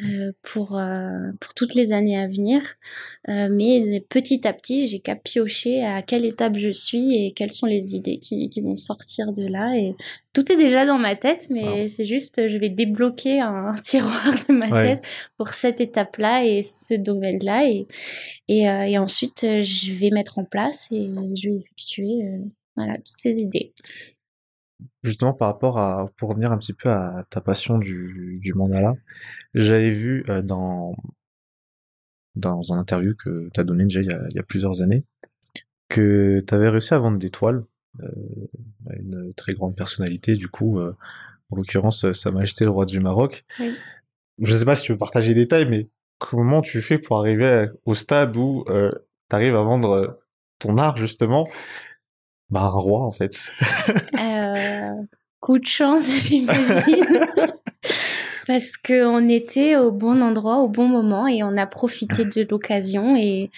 [0.01, 2.61] Euh, pour, euh, pour toutes les années à venir.
[3.29, 7.51] Euh, mais petit à petit, j'ai qu'à piocher à quelle étape je suis et quelles
[7.51, 9.77] sont les idées qui, qui vont sortir de là.
[9.77, 9.95] Et
[10.33, 14.53] tout est déjà dans ma tête, mais c'est juste, je vais débloquer un, tiroir de
[14.53, 15.05] ma tête
[15.37, 17.69] pour cette étape-là et ce domaine-là.
[17.69, 17.87] Et,
[18.47, 22.25] et, et, ensuite, je vais mettre en place et je vais effectuer
[22.75, 23.73] voilà, toutes ces idées
[25.03, 28.95] justement par rapport à pour revenir un petit peu à ta passion du, du mandala,
[29.53, 30.95] j'avais vu euh, dans
[32.35, 34.81] dans un interview que tu as donné déjà il y, a, il y, a, plusieurs
[34.81, 35.05] années
[35.87, 37.63] que tu avais réussi à vendre des toiles
[38.01, 38.07] euh,
[38.89, 40.95] à une très grande personnalité du coup euh,
[41.49, 43.45] en l'occurrence Sa Majesté le roi du Maroc.
[43.59, 43.75] Oui.
[44.39, 47.67] Je sais pas si tu veux partager des détails mais comment tu fais pour arriver
[47.85, 50.19] au stade où tu arrives à vendre
[50.59, 51.47] ton art justement?
[52.49, 53.51] Bah, un roi, en fait.
[54.19, 54.93] euh,
[55.39, 57.05] coup de chance, j'imagine.
[58.47, 63.15] Parce qu'on était au bon endroit, au bon moment, et on a profité de l'occasion.
[63.15, 63.49] Et,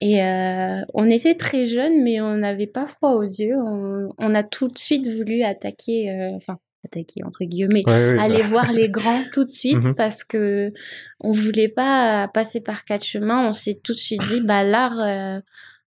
[0.00, 3.56] et euh, on était très jeunes, mais on n'avait pas froid aux yeux.
[3.56, 8.48] On, on, a tout de suite voulu attaquer, euh, enfin, attaquer entre guillemets, aller bah.
[8.48, 9.94] voir les grands tout de suite mhm.
[9.94, 10.72] parce que
[11.20, 13.48] on voulait pas passer par quatre chemins.
[13.48, 15.40] On s'est tout de suite dit, bah l'art, euh,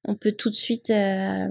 [0.06, 1.48] on peut tout de suite euh,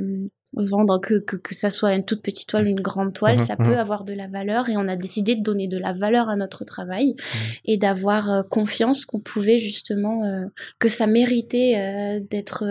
[0.57, 3.57] vendre que, que, que ça soit une toute petite toile, une grande toile, mhm, ça
[3.57, 3.79] peut mhm.
[3.79, 6.65] avoir de la valeur et on a décidé de donner de la valeur à notre
[6.65, 7.41] travail mhm.
[7.65, 10.47] et d'avoir euh, confiance qu'on pouvait justement, euh,
[10.79, 12.65] que ça méritait euh, d'être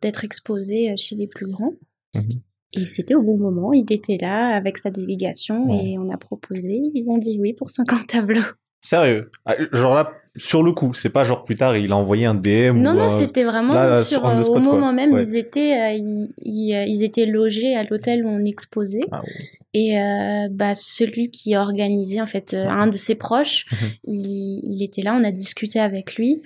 [0.00, 1.72] d'être exposé chez les plus grands.
[2.76, 6.80] Et c'était au bon moment, il était là avec sa délégation et on a proposé,
[6.94, 8.42] ils ont dit oui pour 50 tableaux.
[8.80, 9.30] Sérieux?
[9.44, 12.34] Ah, Genre là, sur le coup, c'est pas genre plus tard, il a envoyé un
[12.34, 16.84] DM Non, non, c'était vraiment sur, euh, au moment même, ils étaient, euh, ils, euh,
[16.86, 19.04] ils, étaient logés à l'hôtel où on exposait.
[19.10, 19.22] Ah,
[19.74, 19.96] Et
[20.50, 23.88] bah, celui qui organisait, en fait, un de ses proches, mhm.
[24.04, 26.42] il, il, était là, on a discuté avec lui.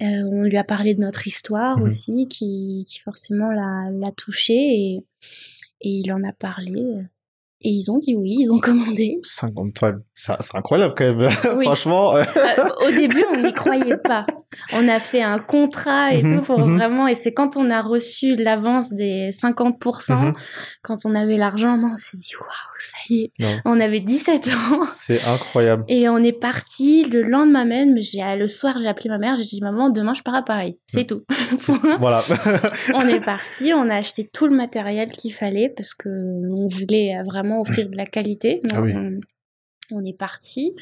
[0.00, 1.84] on lui a parlé de notre histoire mhm.
[1.84, 5.04] aussi, qui, qui forcément l'a touché, et,
[5.82, 6.82] et il en a parlé.
[7.60, 9.18] Et ils ont dit oui, ils ont commandé.
[9.24, 11.30] 50 toiles, c'est incroyable quand même,
[11.62, 12.14] franchement.
[12.14, 12.24] Euh,
[12.86, 14.26] au début, on n'y croyait pas.
[14.72, 16.76] On a fait un contrat et mhm, tout pour mhm.
[16.76, 20.34] vraiment, et c'est quand on a reçu l'avance des 50%, mhm.
[20.82, 23.60] quand on avait l'argent, on s'est dit waouh, ça y est.
[23.64, 24.80] On avait 17 ans.
[24.94, 25.84] C'est incroyable.
[25.88, 29.60] Et on est parti le lendemain même, le soir, j'ai appelé ma mère, j'ai dit
[29.60, 30.78] maman, demain je pars à Paris.
[30.86, 31.24] C'est tout.
[31.98, 32.22] voilà.
[32.94, 37.16] on est parti, on a acheté tout le matériel qu'il fallait parce que on voulait
[37.24, 38.60] vraiment offrir de la qualité.
[38.70, 38.80] Ah
[39.90, 40.74] on, est parti,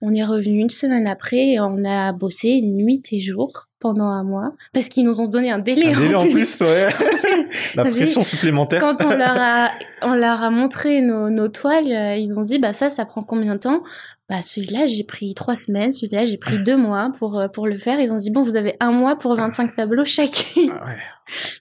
[0.00, 4.22] on est revenu une semaine après et on a bossé nuit et jour pendant un
[4.22, 6.60] mois parce qu'ils nous ont donné un délai, un délai en, plus.
[6.60, 6.88] ouais.
[7.74, 8.80] la pression supplémentaire.
[8.80, 9.70] Quand on leur a,
[10.02, 13.22] on leur a montré nos, nos toiles, euh, ils ont dit bah ça, ça prend
[13.22, 13.82] combien de temps?
[14.28, 17.78] Bah celui-là j'ai pris trois semaines, celui-là j'ai pris deux mois pour euh, pour le
[17.78, 18.00] faire.
[18.00, 20.72] Ils ont dit bon vous avez un mois pour 25 tableaux chacune.
[20.80, 20.94] Ah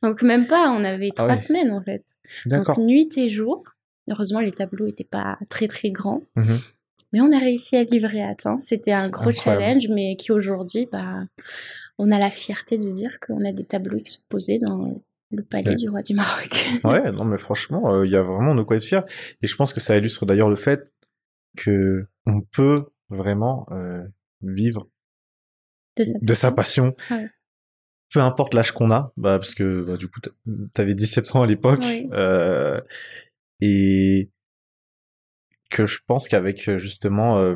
[0.03, 2.03] Donc même pas, on avait ah trois semaines en fait.
[2.45, 3.63] Donc nuit et jour.
[4.09, 6.23] Heureusement, les tableaux n'étaient pas très très grands.
[6.35, 6.59] Mhm.
[7.13, 8.59] Mais on a réussi à livrer à temps.
[8.61, 11.25] C'était un gros challenge, mais qui aujourd'hui, bah,
[11.97, 15.89] on a la fierté de dire qu'on a des tableaux exposés dans le palais du
[15.89, 16.49] roi du Maroc.
[16.83, 19.03] ouais, non, mais franchement, euh, il y a vraiment de quoi être fier.
[19.41, 20.91] Et je pense que ça illustre d'ailleurs le fait
[21.57, 24.03] que on peut vraiment euh,
[24.41, 24.87] vivre
[25.97, 26.95] de sa passion.
[28.13, 30.19] Peu importe l'âge qu'on a, bah, parce que bah, du coup,
[30.73, 31.85] t'avais 17 ans à l'époque.
[32.11, 32.81] Euh,
[33.61, 34.29] et
[35.69, 37.55] que je pense qu'avec euh, justement euh,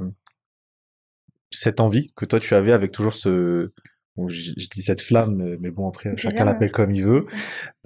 [1.51, 3.73] cette envie que toi tu avais avec toujours ce
[4.15, 7.21] bon, je, dis cette flamme mais bon après chacun l'appelle comme il veut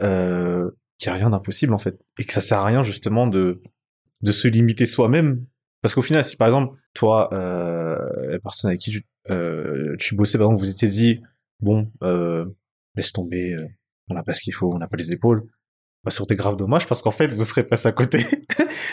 [0.02, 3.28] euh, qu'il n'y a rien d'impossible en fait et que ça sert à rien justement
[3.28, 3.62] de
[4.22, 5.46] de se limiter soi-même.
[5.82, 10.16] Parce qu'au final si par exemple toi euh, la personne avec qui tu, euh, tu
[10.16, 11.22] bossais par exemple vous étiez dit
[11.62, 12.46] bon euh,
[12.96, 13.56] laisse tomber
[14.10, 15.48] on n'a pas ce qu'il faut on n'a pas les épaules
[16.04, 18.26] bah, sur des graves dommages parce qu'en fait vous serez passé à côté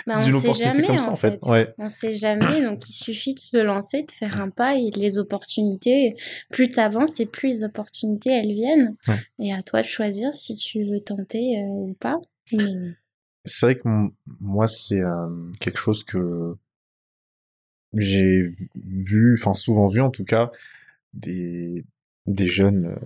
[0.06, 1.38] bah, d'une opportunité jamais, comme ça en fait.
[1.42, 1.72] Ouais.
[1.78, 5.18] On sait jamais donc il suffit de se lancer, de faire un pas et les
[5.18, 6.16] opportunités
[6.50, 8.96] plus t'avances et plus les opportunités elles viennent
[9.38, 12.16] et à toi de choisir si tu veux tenter euh, ou pas.
[13.44, 13.88] C'est vrai que
[14.40, 15.28] moi c'est euh,
[15.60, 16.56] quelque chose que
[17.94, 20.50] j'ai vu, enfin souvent vu en tout cas
[21.14, 21.84] des
[22.26, 22.96] des jeunes, euh,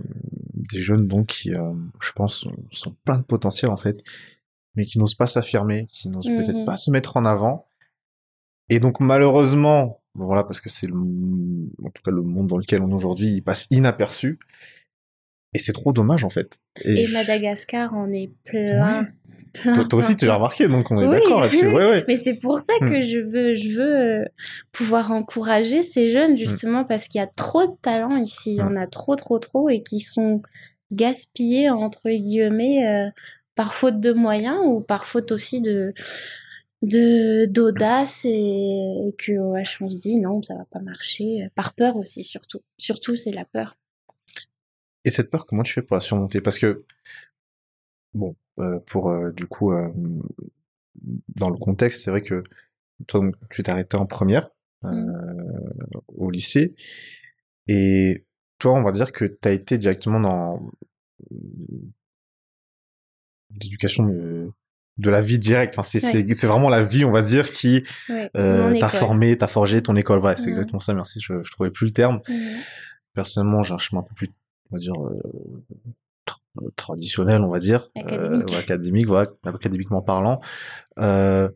[0.72, 3.98] des jeunes donc qui, euh, je pense, sont, plein de potentiel en fait,
[4.74, 6.66] mais qui n'osent pas s'affirmer, qui n'osent peut-être mhm.
[6.66, 7.66] pas se mettre en avant.
[8.68, 12.82] Et donc malheureusement, voilà, parce que c'est le, en tout cas le monde dans lequel
[12.82, 14.38] on est aujourd'hui, il passe inaperçu.
[15.52, 16.58] Et c'est trop dommage en fait.
[16.84, 19.08] Et, Madagascar en est plein.
[19.52, 19.84] Plein.
[19.84, 21.66] Toi, aussi, tu l'as remarqué, donc on est Oui, d'accord là-dessus.
[21.66, 21.74] oui.
[21.74, 22.04] Ouais, ouais.
[22.08, 23.00] Mais c'est pour ça que Mm.
[23.02, 24.24] je veux, je veux euh,
[24.72, 28.52] pouvoir encourager ces jeunes, justement, parce qu'il y a trop de talents ici.
[28.52, 30.42] Il y en a trop, trop, trop, et qui sont
[30.92, 33.10] gaspillés, entre guillemets, euh,
[33.54, 35.92] par faute de moyens ou par faute aussi de
[36.82, 38.28] de d'audace et,
[39.08, 42.60] et que ouais, on se dit non ça va pas marcher par peur aussi surtout
[42.78, 43.76] surtout c'est la peur
[45.04, 46.40] Et cette peur, comment tu fais pour la surmonter?
[46.40, 46.84] Parce que,
[48.14, 49.88] bon, euh, pour euh, du coup, euh,
[51.36, 52.42] dans le contexte, c'est vrai que
[53.06, 54.50] toi, donc, tu t'es arrêté en première
[54.84, 54.90] euh,
[56.08, 56.74] au lycée,
[57.68, 58.24] et
[58.58, 60.70] toi, on va dire que tu as été directement dans
[63.60, 64.50] l'éducation de,
[64.98, 65.74] de la vie directe.
[65.74, 66.24] Enfin, c'est Ouais.
[66.26, 69.82] c'est- c'est vraiment la vie, on va dire, qui ouais, euh, t'a formé, t'a forgé
[69.82, 70.18] ton école.
[70.20, 70.48] Voilà, c'est Mhm.
[70.50, 70.94] exactement ça.
[70.94, 72.20] Merci, je, je trouvais plus le terme
[73.14, 74.28] personnellement, j'ai un chemin un peu plus,
[74.70, 75.20] on va dire, euh,
[76.76, 78.48] traditionnel, on va dire, Académique.
[78.48, 80.40] euh, académique, voilà, académiquement parlant.
[80.98, 81.48] Euh,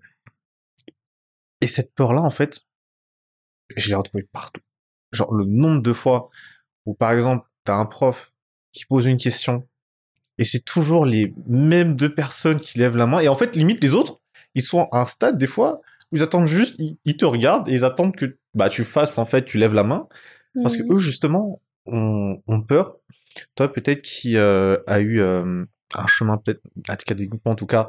[1.61, 2.61] et cette peur-là, en fait,
[3.77, 4.61] je l'ai retrouvée partout.
[5.13, 6.31] Genre, le nombre de fois
[6.87, 8.33] où, par exemple, t'as un prof
[8.73, 9.67] qui pose une question,
[10.39, 13.83] et c'est toujours les mêmes deux personnes qui lèvent la main, et en fait, limite,
[13.83, 14.21] les autres,
[14.55, 15.81] ils sont à un stade, des fois,
[16.13, 19.17] où ils attendent juste, ils, ils te regardent, et ils attendent que, bah, tu fasses,
[19.19, 20.09] en fait, tu lèves la main,
[20.63, 20.93] parce que Mhm.
[20.93, 22.97] eux, justement, ont, ont peur.
[23.55, 27.88] Toi, peut-être qui euh, a eu euh, un chemin, peut-être académiquement en tout cas,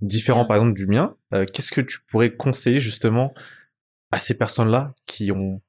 [0.00, 0.48] différent Ouais.
[0.48, 3.34] par exemple du mien, euh, qu'est-ce que tu pourrais conseiller justement
[4.10, 5.60] à ces personnes-là qui ont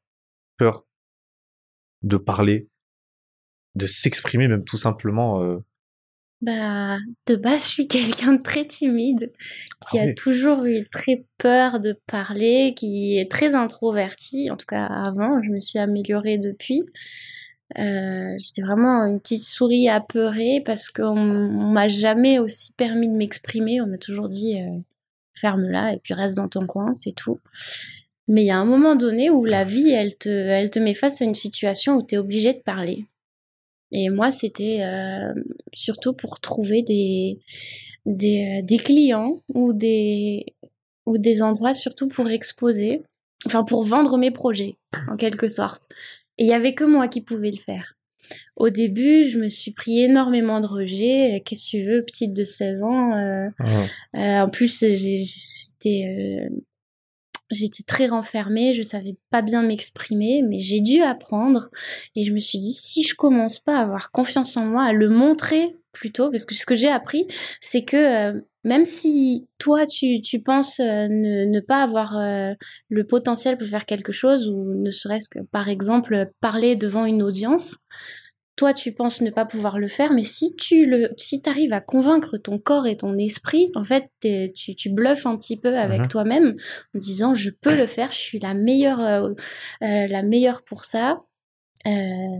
[0.57, 0.85] peur
[2.03, 2.67] de parler,
[3.75, 5.59] de s'exprimer même tout simplement euh,
[6.41, 9.31] Bah, de base, je suis quelqu'un de très timide,
[9.89, 14.49] qui Ah a toujours eu très peur de parler, qui est très introverti.
[14.49, 16.83] En tout cas, avant, je me suis améliorée depuis.
[17.77, 23.15] Euh, J'étais vraiment une petite souris apeurée parce qu'on on m'a jamais aussi permis de
[23.15, 23.81] m'exprimer.
[23.81, 24.79] On m'a toujours dit euh,
[25.33, 27.39] ferme-la et puis reste dans ton coin, c'est tout.
[28.27, 30.93] Mais il y a un moment donné où la vie, elle te, elle te met
[30.93, 33.05] face à une situation où tu es obligé de parler.
[33.91, 35.33] Et moi, c'était euh,
[35.73, 37.39] surtout pour trouver des,
[38.05, 40.45] des, des clients ou des,
[41.05, 43.01] ou des endroits surtout pour exposer,
[43.45, 44.75] enfin pour vendre mes projets,
[45.09, 45.89] en quelque sorte.
[46.37, 47.95] Et il y avait que moi qui pouvais le faire.
[48.55, 51.41] Au début, je me suis pris énormément de rejets.
[51.45, 53.49] Qu'est-ce que tu veux, petite de 16 ans euh,
[54.15, 56.49] euh, En plus, j'étais euh,
[57.51, 61.69] j'étais très renfermée, je savais pas bien m'exprimer, mais j'ai dû apprendre.
[62.15, 64.93] Et je me suis dit, si je commence pas à avoir confiance en moi, à
[64.93, 67.27] le montrer plutôt, parce que ce que j'ai appris,
[67.59, 72.53] c'est que euh, même si toi, tu, tu penses euh, ne, ne pas avoir euh,
[72.89, 77.23] le potentiel pour faire quelque chose, ou ne serait-ce que, par exemple, parler devant une
[77.23, 77.77] audience,
[78.57, 81.81] toi, tu penses ne pas pouvoir le faire, mais si tu le, si arrives à
[81.81, 86.01] convaincre ton corps et ton esprit, en fait, tu, tu bluffes un petit peu avec
[86.01, 86.07] Mhm.
[86.09, 86.55] toi-même
[86.95, 89.29] en disant je peux le faire, je suis la meilleure, euh,
[89.83, 91.21] euh, la meilleure pour ça.
[91.87, 91.89] Euh,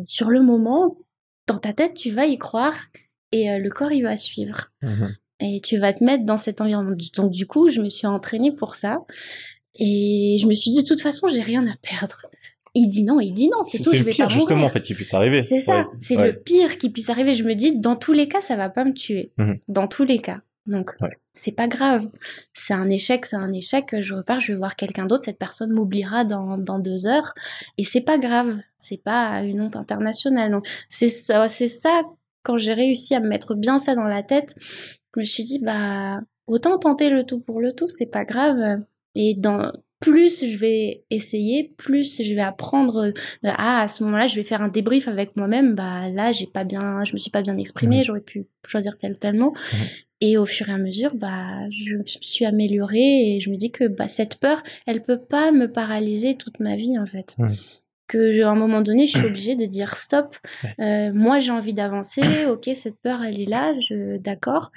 [0.06, 0.98] sur le moment,
[1.48, 2.78] dans ta tête, tu vas y croire
[3.32, 5.16] et euh, le corps il va suivre Mhm.
[5.42, 6.96] Et tu vas te mettre dans cet environnement.
[7.16, 9.00] Donc du coup, je me suis entraînée pour ça
[9.76, 12.26] et je me suis dit de toute façon, j'ai rien à perdre.
[12.74, 14.66] Il dit non, il dit non, c'est tout, c'est je le vais pire pas justement
[14.66, 15.44] en fait qui puisse arriver.
[15.44, 16.32] C'est ça, Ouais, c'est ouais.
[16.32, 17.34] le pire qui puisse arriver.
[17.34, 19.34] Je me dis, dans tous les cas, ça va pas me tuer.
[19.38, 19.60] Mhm.
[19.68, 20.40] Dans tous les cas.
[20.68, 21.18] Donc, Ouais.
[21.34, 22.08] c'est pas grave.
[22.54, 23.94] C'est un échec, c'est un échec.
[24.02, 25.24] Je repars, je vais voir quelqu'un d'autre.
[25.26, 27.34] Cette personne m'oubliera dans, dans deux heures.
[27.78, 28.58] Et c'est pas grave.
[28.78, 30.52] C'est pas une honte internationale.
[30.52, 32.04] Donc, c'est ça, c'est ça,
[32.44, 34.56] quand j'ai réussi à me mettre bien ça dans la tête,
[35.16, 38.82] je me suis dit, bah, autant tenter le tout pour le tout, c'est pas grave.
[39.16, 43.14] Et dans, plus je vais essayer, plus je vais apprendre.
[43.44, 45.76] Ah, à ce moment-là, je vais faire un débrief avec moi-même.
[45.76, 48.04] Bah là, j'ai pas bien, je me suis pas bien exprimée.
[48.04, 49.54] J'aurais pu choisir tel ou tel mot.
[50.20, 53.72] Et au fur et à mesure, bah, je me suis améliorée et je me dis
[53.72, 57.38] que bah, cette peur, elle peut pas me paralyser toute ma vie en fait.
[58.12, 60.36] Que à un moment donné, je suis obligée de dire stop.
[60.80, 62.22] Euh, moi, j'ai envie d'avancer.
[62.50, 63.74] Ok, cette peur, elle est là.
[63.80, 64.72] Je, d'accord.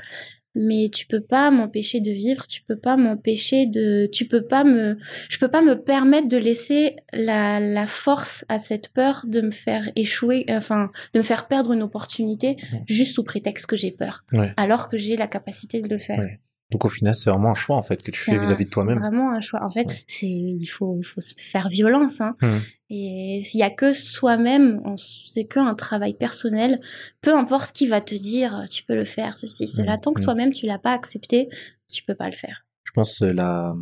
[0.57, 2.47] Mais tu peux pas m'empêcher de vivre.
[2.47, 4.07] Tu peux pas m'empêcher de.
[4.13, 4.97] Tu peux pas me.
[5.29, 9.51] Je peux pas me permettre de laisser la, la force à cette peur de me
[9.51, 10.45] faire échouer.
[10.49, 14.53] Enfin, de me faire perdre une opportunité juste sous prétexte que j'ai peur Ouais.
[14.57, 16.21] alors que j'ai la capacité de le faire.
[16.21, 16.39] Ouais.
[16.71, 18.97] Donc au final, c'est vraiment un choix en fait que tu fais vis-à-vis de toi-même.
[18.97, 19.63] C'est vraiment un choix.
[19.63, 20.05] En fait, Ouais.
[20.09, 22.21] c'est il faut il faut se faire violence.
[22.21, 22.37] Hein.
[22.43, 22.61] Mhm.
[22.91, 26.81] Et s'il y a que soi-même, c'est que un travail personnel.
[27.21, 29.95] Peu importe qui va te dire tu peux le faire ceci cela.
[29.95, 30.01] Mhm.
[30.01, 30.25] Tant que Mhm.
[30.25, 31.49] toi-même tu l'as pas accepté,
[31.93, 32.65] tu peux pas le faire.
[32.85, 33.73] Je pense que la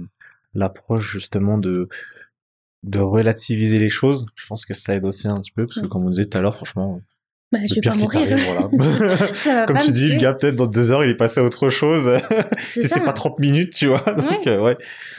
[0.55, 1.89] l'approche justement de
[2.83, 5.87] de relativiser les choses, je pense que ça aide aussi un petit peu parce que
[5.87, 5.89] Mm.
[5.89, 7.01] comme on disait tout à l'heure, franchement,
[7.53, 8.29] Bah, je vais pas mourir.
[8.29, 8.47] t'arrive,
[8.79, 9.35] voilà.
[9.35, 11.41] Ça va Comme pas tu dis, le gars, peut-être dans deux heures, il est passé
[11.41, 12.11] à autre chose.
[12.73, 14.01] Si c'est pas 30 minutes, tu vois.
[14.17, 14.49] Donc, Ouais.
[14.49, 14.77] euh, ouais.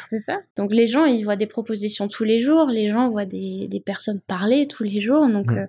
[0.09, 0.37] C'est ça.
[0.57, 3.79] Donc les gens, ils voient des propositions tous les jours, les gens voient des, des
[3.79, 5.27] personnes parler tous les jours.
[5.27, 5.57] Donc Mm.
[5.59, 5.65] euh,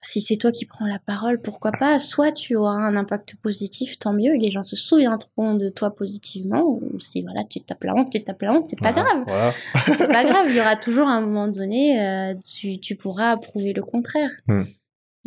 [0.00, 1.98] si c'est toi qui prends la parole, pourquoi pas?
[1.98, 6.62] Soit tu auras un impact positif, tant mieux, les gens se souviendront de toi positivement.
[6.64, 9.24] Ou si voilà, tu tapes la honte, tu tapes la honte, c'est pas Voilà, grave.
[9.26, 9.52] Voilà.
[9.98, 13.72] C'est pas grave, il y aura toujours un moment donné, euh, tu, tu pourras prouver
[13.72, 14.30] le contraire.
[14.46, 14.62] Mm.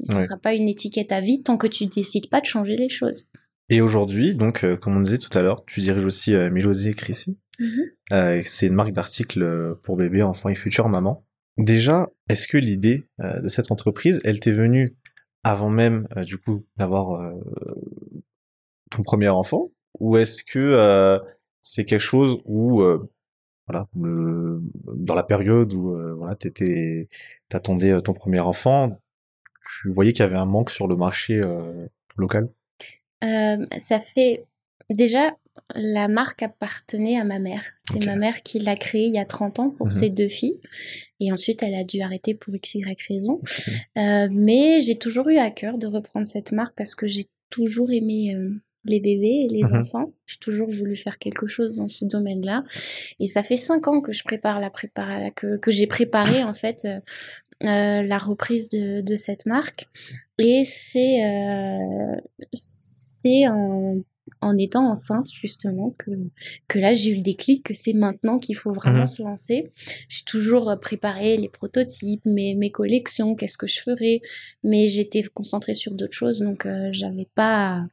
[0.03, 0.23] Ce Ouais.
[0.23, 3.29] sera pas une étiquette à vie tant que tu décides pas de changer les choses.
[3.69, 6.89] Et aujourd'hui, donc, euh, comme on disait tout à l'heure, tu diriges aussi euh, Mélodie
[6.89, 7.37] et Chrissy.
[8.11, 11.25] Euh, c'est une marque d'articles euh, pour bébés, enfants et futures mamans.
[11.57, 14.95] Déjà, est-ce que l'idée de cette entreprise, elle t'est venue
[15.43, 17.33] avant même, du coup, d'avoir
[18.89, 19.71] ton premier enfant?
[19.99, 21.19] Ou est-ce que
[21.61, 22.81] c'est quelque chose où,
[23.67, 24.61] voilà, le-
[24.95, 26.35] dans la période où voilà,
[27.49, 29.00] t'attendais ton premier enfant,
[29.65, 32.49] tu voyais qu'il y avait un manque sur le marché euh, local?
[33.23, 34.45] Euh, ça fait
[34.89, 35.35] déjà
[35.75, 37.63] la marque appartenait à ma mère.
[37.91, 39.91] C'est ma mère qui l'a créée il y a 30 ans pour Mhm.
[39.91, 40.59] ses deux filles.
[41.19, 43.41] Et ensuite, elle a dû arrêter pour x, y raison.
[43.97, 47.91] Euh, mais j'ai toujours eu à cœur de reprendre cette marque parce que j'ai toujours
[47.91, 48.49] aimé euh,
[48.85, 49.81] les bébés et les Mhm.
[49.81, 50.13] enfants.
[50.25, 52.63] J'ai toujours voulu faire quelque chose dans ce domaine-là.
[53.19, 56.53] Et ça fait cinq ans que je prépare la prépara que, que j'ai préparé en
[56.53, 56.99] fait euh,
[57.63, 59.87] euh, la reprise de, de cette marque.
[60.39, 62.15] Et c'est euh,
[62.53, 63.97] c'est en,
[64.41, 66.11] en étant enceinte justement que,
[66.67, 69.07] que là j'ai eu le déclic que c'est maintenant qu'il faut vraiment Mhm.
[69.07, 69.71] se lancer.
[70.09, 74.21] J'ai toujours euh, préparé les prototypes, mes, mes collections, qu'est-ce que je ferais,
[74.63, 77.85] mais j'étais concentrée sur d'autres choses donc euh, j'avais pas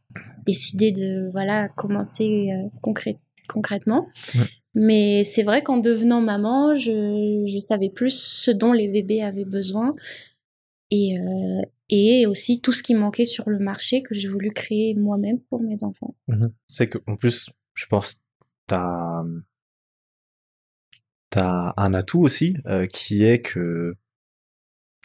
[0.46, 4.06] décidé de voilà commencer euh, concrète- concrètement.
[4.74, 9.94] Mais c'est vrai qu'en devenant maman, je, savais plus ce dont les bébés avaient besoin
[10.90, 14.94] et, euh, et aussi tout ce qui manquait sur le marché que j'ai voulu créer
[14.94, 16.14] moi-même pour mes enfants.
[16.68, 18.20] C'est que, en plus, je pense,
[18.66, 19.24] t'as,
[21.30, 23.94] t'as un atout aussi, euh, qui est que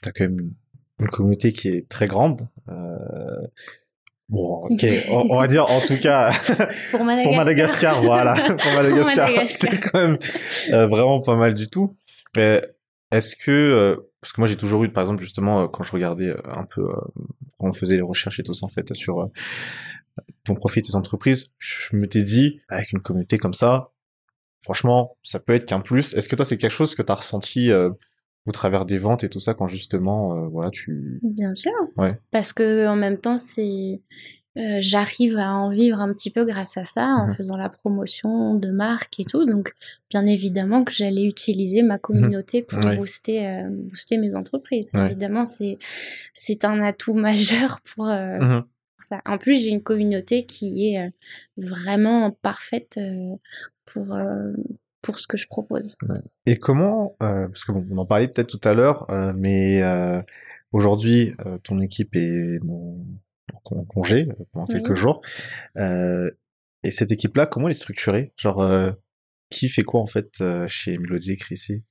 [0.02, 0.54] t'as quand même une,
[1.00, 2.48] une communauté qui est très grande.
[2.70, 3.48] Euh,
[4.34, 6.30] bon, ok, on, on va dire en tout cas
[6.92, 7.24] Pour Madagascar.
[7.24, 9.72] pour Madagascar, voilà, pour Madagascar, Madagascar.
[9.72, 10.18] c'est quand même
[10.72, 11.96] euh, vraiment pas mal du tout.
[12.36, 12.62] Mais
[13.12, 15.92] est-ce que, euh, parce que moi j'ai toujours eu, par exemple, justement, euh, quand je
[15.92, 16.96] regardais un peu, euh,
[17.60, 19.30] quand on faisait les recherches et tout ça en fait sur
[20.46, 23.92] ton profit et tes entreprises, je m'étais dit, avec une communauté comme ça,
[24.64, 26.14] franchement, ça peut être qu'un plus.
[26.16, 27.92] Est-ce que toi c'est quelque chose que t'as ressenti euh,
[28.46, 31.20] au travers des ventes et tout ça quand justement, euh, voilà, tu...
[31.24, 31.72] Bien sûr.
[31.98, 32.20] Ouais.
[32.32, 34.02] Parce que en même temps, c'est
[34.56, 37.34] euh, j'arrive à en vivre un petit peu grâce à ça, en Mhm.
[37.34, 39.46] faisant la promotion de marque et tout.
[39.46, 39.74] Donc,
[40.12, 44.92] bien évidemment que j'allais utiliser ma communauté pour booster, euh, booster mes entreprises.
[44.96, 45.80] Évidemment, c'est
[46.36, 47.14] c'est un atout
[47.70, 48.62] majeur pour, Mhm.
[48.96, 49.22] pour ça.
[49.26, 51.12] En plus, j'ai une communauté qui est
[51.58, 53.00] vraiment parfaite
[53.86, 54.16] pour
[55.04, 55.96] pour ce que je propose.
[56.48, 59.84] Et comment, euh, parce que bon, on en parlait peut-être tout à l'heure, euh, mais
[59.84, 60.22] euh,
[60.72, 62.98] aujourd'hui, ton équipe est en,
[63.54, 65.22] en con- en congé pendant quelques jours.
[66.86, 68.34] Et cette équipe-là, comment elle est structurée?
[68.38, 68.66] Genre,
[69.50, 71.84] qui fait quoi en fait chez Mélodie et Chrissy?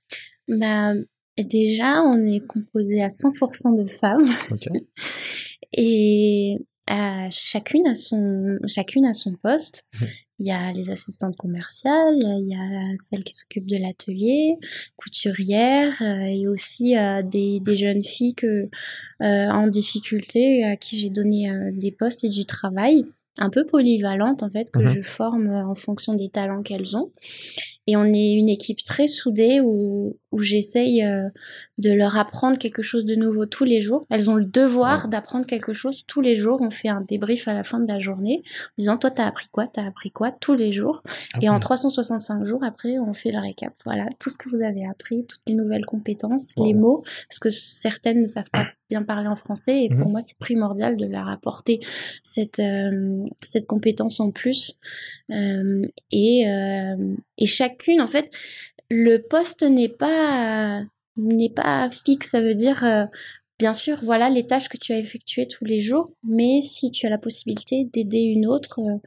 [0.48, 0.92] Bah,
[1.38, 4.28] déjà, on est composé à 100% de femmes.
[5.74, 6.58] Et
[6.90, 9.86] euh, chacune a son chacune a son poste.
[10.42, 14.56] Il y a les assistantes commerciales, il y a celle qui s'occupe de l'atelier,
[14.96, 18.68] couturière, euh, et aussi euh, des, des jeunes filles que,
[19.22, 23.04] euh, en difficulté à qui j'ai donné des postes et du travail,
[23.38, 24.96] un peu polyvalente en fait, que Mhm.
[24.96, 27.12] je forme en fonction des talents qu'elles ont.
[27.86, 31.28] Et on est une équipe très soudée où, où j'essaye euh,
[31.78, 34.06] de leur apprendre quelque chose de nouveau tous les jours.
[34.10, 35.10] Elles ont le devoir Ouais.
[35.10, 36.58] d'apprendre quelque chose tous les jours.
[36.60, 39.48] On fait un débrief à la fin de la journée en disant toi t'as appris
[39.52, 40.32] quoi, t'as appris quoi?
[40.40, 41.02] Tous les jours.
[41.40, 43.72] Et en 365 jours après on fait le récap.
[43.84, 47.50] Voilà tout ce que vous avez appris, toutes les nouvelles compétences, les mots, parce que
[47.50, 50.10] certaines ne savent pas bien parler en français et pour Mhm.
[50.12, 51.80] moi c'est primordial de leur apporter
[52.24, 54.76] cette euh, cette compétence en plus.
[55.30, 58.30] Euh, et euh, et chacune en fait
[58.92, 60.84] le poste n'est pas
[61.16, 62.30] n'est pas fixe.
[62.30, 63.04] Ça veut dire euh,
[63.58, 67.06] bien sûr voilà les tâches que tu as effectuées tous les jours mais si tu
[67.06, 68.98] as la possibilité d'aider une autre euh,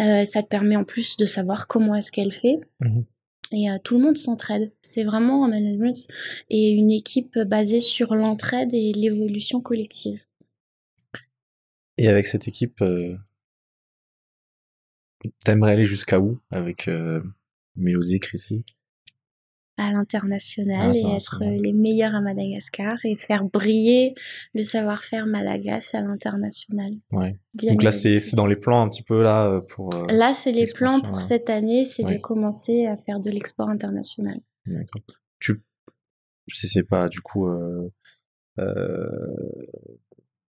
[0.00, 2.60] euh, ça te permet en plus de savoir comment est-ce qu'elle fait.
[2.80, 3.04] Mhm.
[3.52, 4.72] et euh, tout le monde s'entraide.
[4.82, 6.06] C'est vraiment un management
[6.50, 10.22] et une équipe basée sur l'entraide et l'évolution collective.
[11.98, 12.84] Et avec cette équipe,
[15.44, 18.64] t'aimerais aller jusqu'à où avec et Chrissy
[19.78, 21.56] à l'international et être International.
[21.60, 24.14] les meilleurs à Madagascar et faire briller
[24.54, 26.92] le savoir-faire malagasy à l'international.
[27.12, 27.38] Ouais.
[27.62, 29.94] Donc là, c'est dans les plans un petit peu là euh, pour.
[29.94, 33.68] euh, Là, c'est les plans pour cette année, c'est de commencer à faire de l'export
[33.68, 34.40] international.
[34.66, 35.02] D'accord.
[35.40, 35.62] Tu,
[36.50, 37.90] si c'est pas du coup euh,
[38.58, 39.06] euh,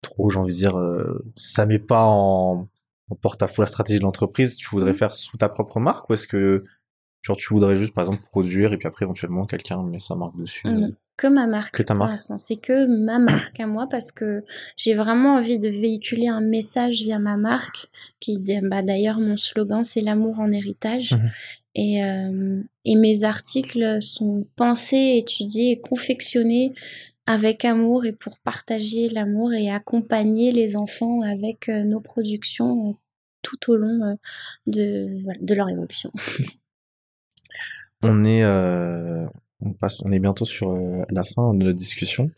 [0.00, 2.68] trop, j'ai envie de dire, euh, ça met pas en,
[3.08, 4.56] en porte-à-faux la stratégie de l'entreprise.
[4.56, 4.96] Tu voudrais Mhm.
[4.96, 6.64] faire sous ta propre marque ou est-ce que
[7.22, 10.36] genre tu voudrais juste par exemple produire et puis après éventuellement quelqu'un met sa marque
[10.36, 10.66] dessus.
[10.66, 10.86] Non.
[10.88, 11.74] euh, Que ma marque.
[11.76, 12.18] Que ta marque.
[12.38, 14.44] C'est que ma marque à moi parce que
[14.76, 17.86] j'ai vraiment envie de véhiculer un message via ma marque
[18.18, 21.12] qui, bah, d'ailleurs, mon slogan, c'est l'amour en héritage.
[21.12, 21.30] Mhm.
[21.74, 26.74] Et, euh, et mes articles sont pensés, étudiés et confectionnés
[27.26, 32.92] avec amour et pour partager l'amour et accompagner les enfants avec euh, nos productions euh,
[33.42, 34.16] tout au long
[34.66, 36.10] de, de leur évolution.
[38.02, 39.26] On est, euh,
[39.60, 42.30] on passe, on est bientôt sur euh, la fin de notre discussion.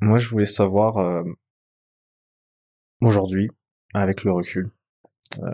[0.00, 1.24] Moi, je voulais savoir euh,
[3.00, 3.50] aujourd'hui,
[3.94, 4.70] avec le recul,
[5.38, 5.52] euh,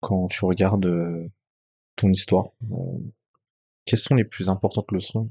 [0.00, 1.30] quand tu regardes
[1.96, 2.50] ton histoire,
[3.84, 5.30] quelles sont les plus importantes leçons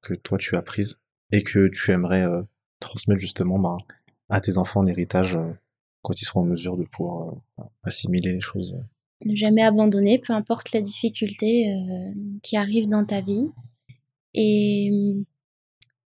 [0.00, 2.26] que toi tu as prises et que tu aimerais
[2.80, 3.76] transmettre justement bah,
[4.28, 5.38] à tes enfants en héritage
[6.02, 7.36] quand ils seront en mesure de pouvoir
[7.84, 8.76] assimiler les choses.
[9.24, 12.12] Ne jamais abandonner, peu importe la difficulté euh,
[12.42, 13.46] qui arrive dans ta vie.
[14.34, 15.22] Et euh,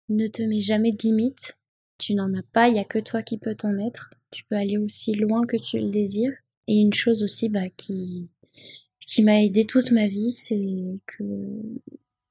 [0.09, 1.57] ne te mets jamais de limites.
[1.99, 4.15] Tu n'en as pas, il n'y a que toi qui peux t'en mettre.
[4.31, 6.35] Tu peux aller aussi loin que tu le désires.
[6.67, 8.29] Et une chose aussi bah, qui,
[9.07, 11.25] qui m'a aidé toute ma vie, c'est que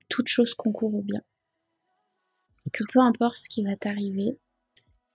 [0.09, 1.21] toute chose concourt au bien.
[2.71, 4.37] Que peu importe ce qui va t'arriver,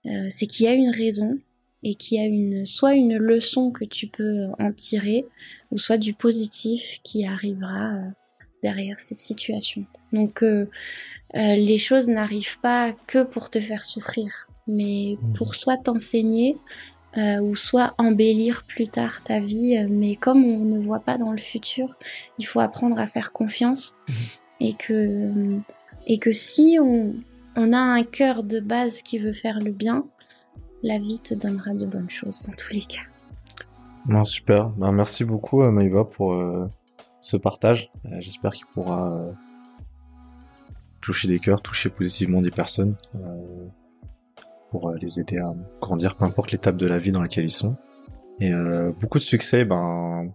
[0.06, 1.38] euh, c'est qu'il y a une raison
[1.82, 5.26] et qu'il y a une, soit une leçon que tu peux en tirer,
[5.70, 8.00] ou soit du positif qui arrivera euh,
[8.62, 9.84] derrière cette situation.
[10.12, 10.66] Donc euh,
[11.34, 15.32] euh, les choses n'arrivent pas que pour te faire souffrir, mais Mhm.
[15.34, 16.56] pour soit t'enseigner,
[17.18, 19.76] euh, ou soit embellir plus tard ta vie.
[19.90, 21.96] Mais comme on ne voit pas dans le futur,
[22.38, 23.96] il faut apprendre à faire confiance
[24.60, 25.30] et que
[26.06, 27.14] et que si on,
[27.56, 30.06] on a un cœur de base qui veut faire le bien,
[30.82, 33.02] la vie te donnera de bonnes choses dans tous les cas.
[34.08, 34.70] Non, super.
[34.70, 36.68] Ben, merci beaucoup, euh, Maïva, pour euh,
[37.20, 37.90] ce partage.
[38.06, 39.32] Euh, J'espère qu'il pourra euh,
[41.00, 42.96] toucher des cœurs, toucher positivement des personnes
[44.70, 45.52] pour les aider à
[45.82, 47.76] grandir, peu importe l'étape de la vie dans laquelle ils sont.
[48.40, 48.50] Et
[48.98, 50.32] beaucoup de succès ben,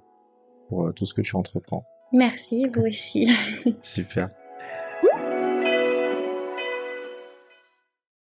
[0.70, 1.84] pour tout ce que tu entreprends.
[2.14, 3.28] Merci, vous aussi.
[3.82, 4.30] Super.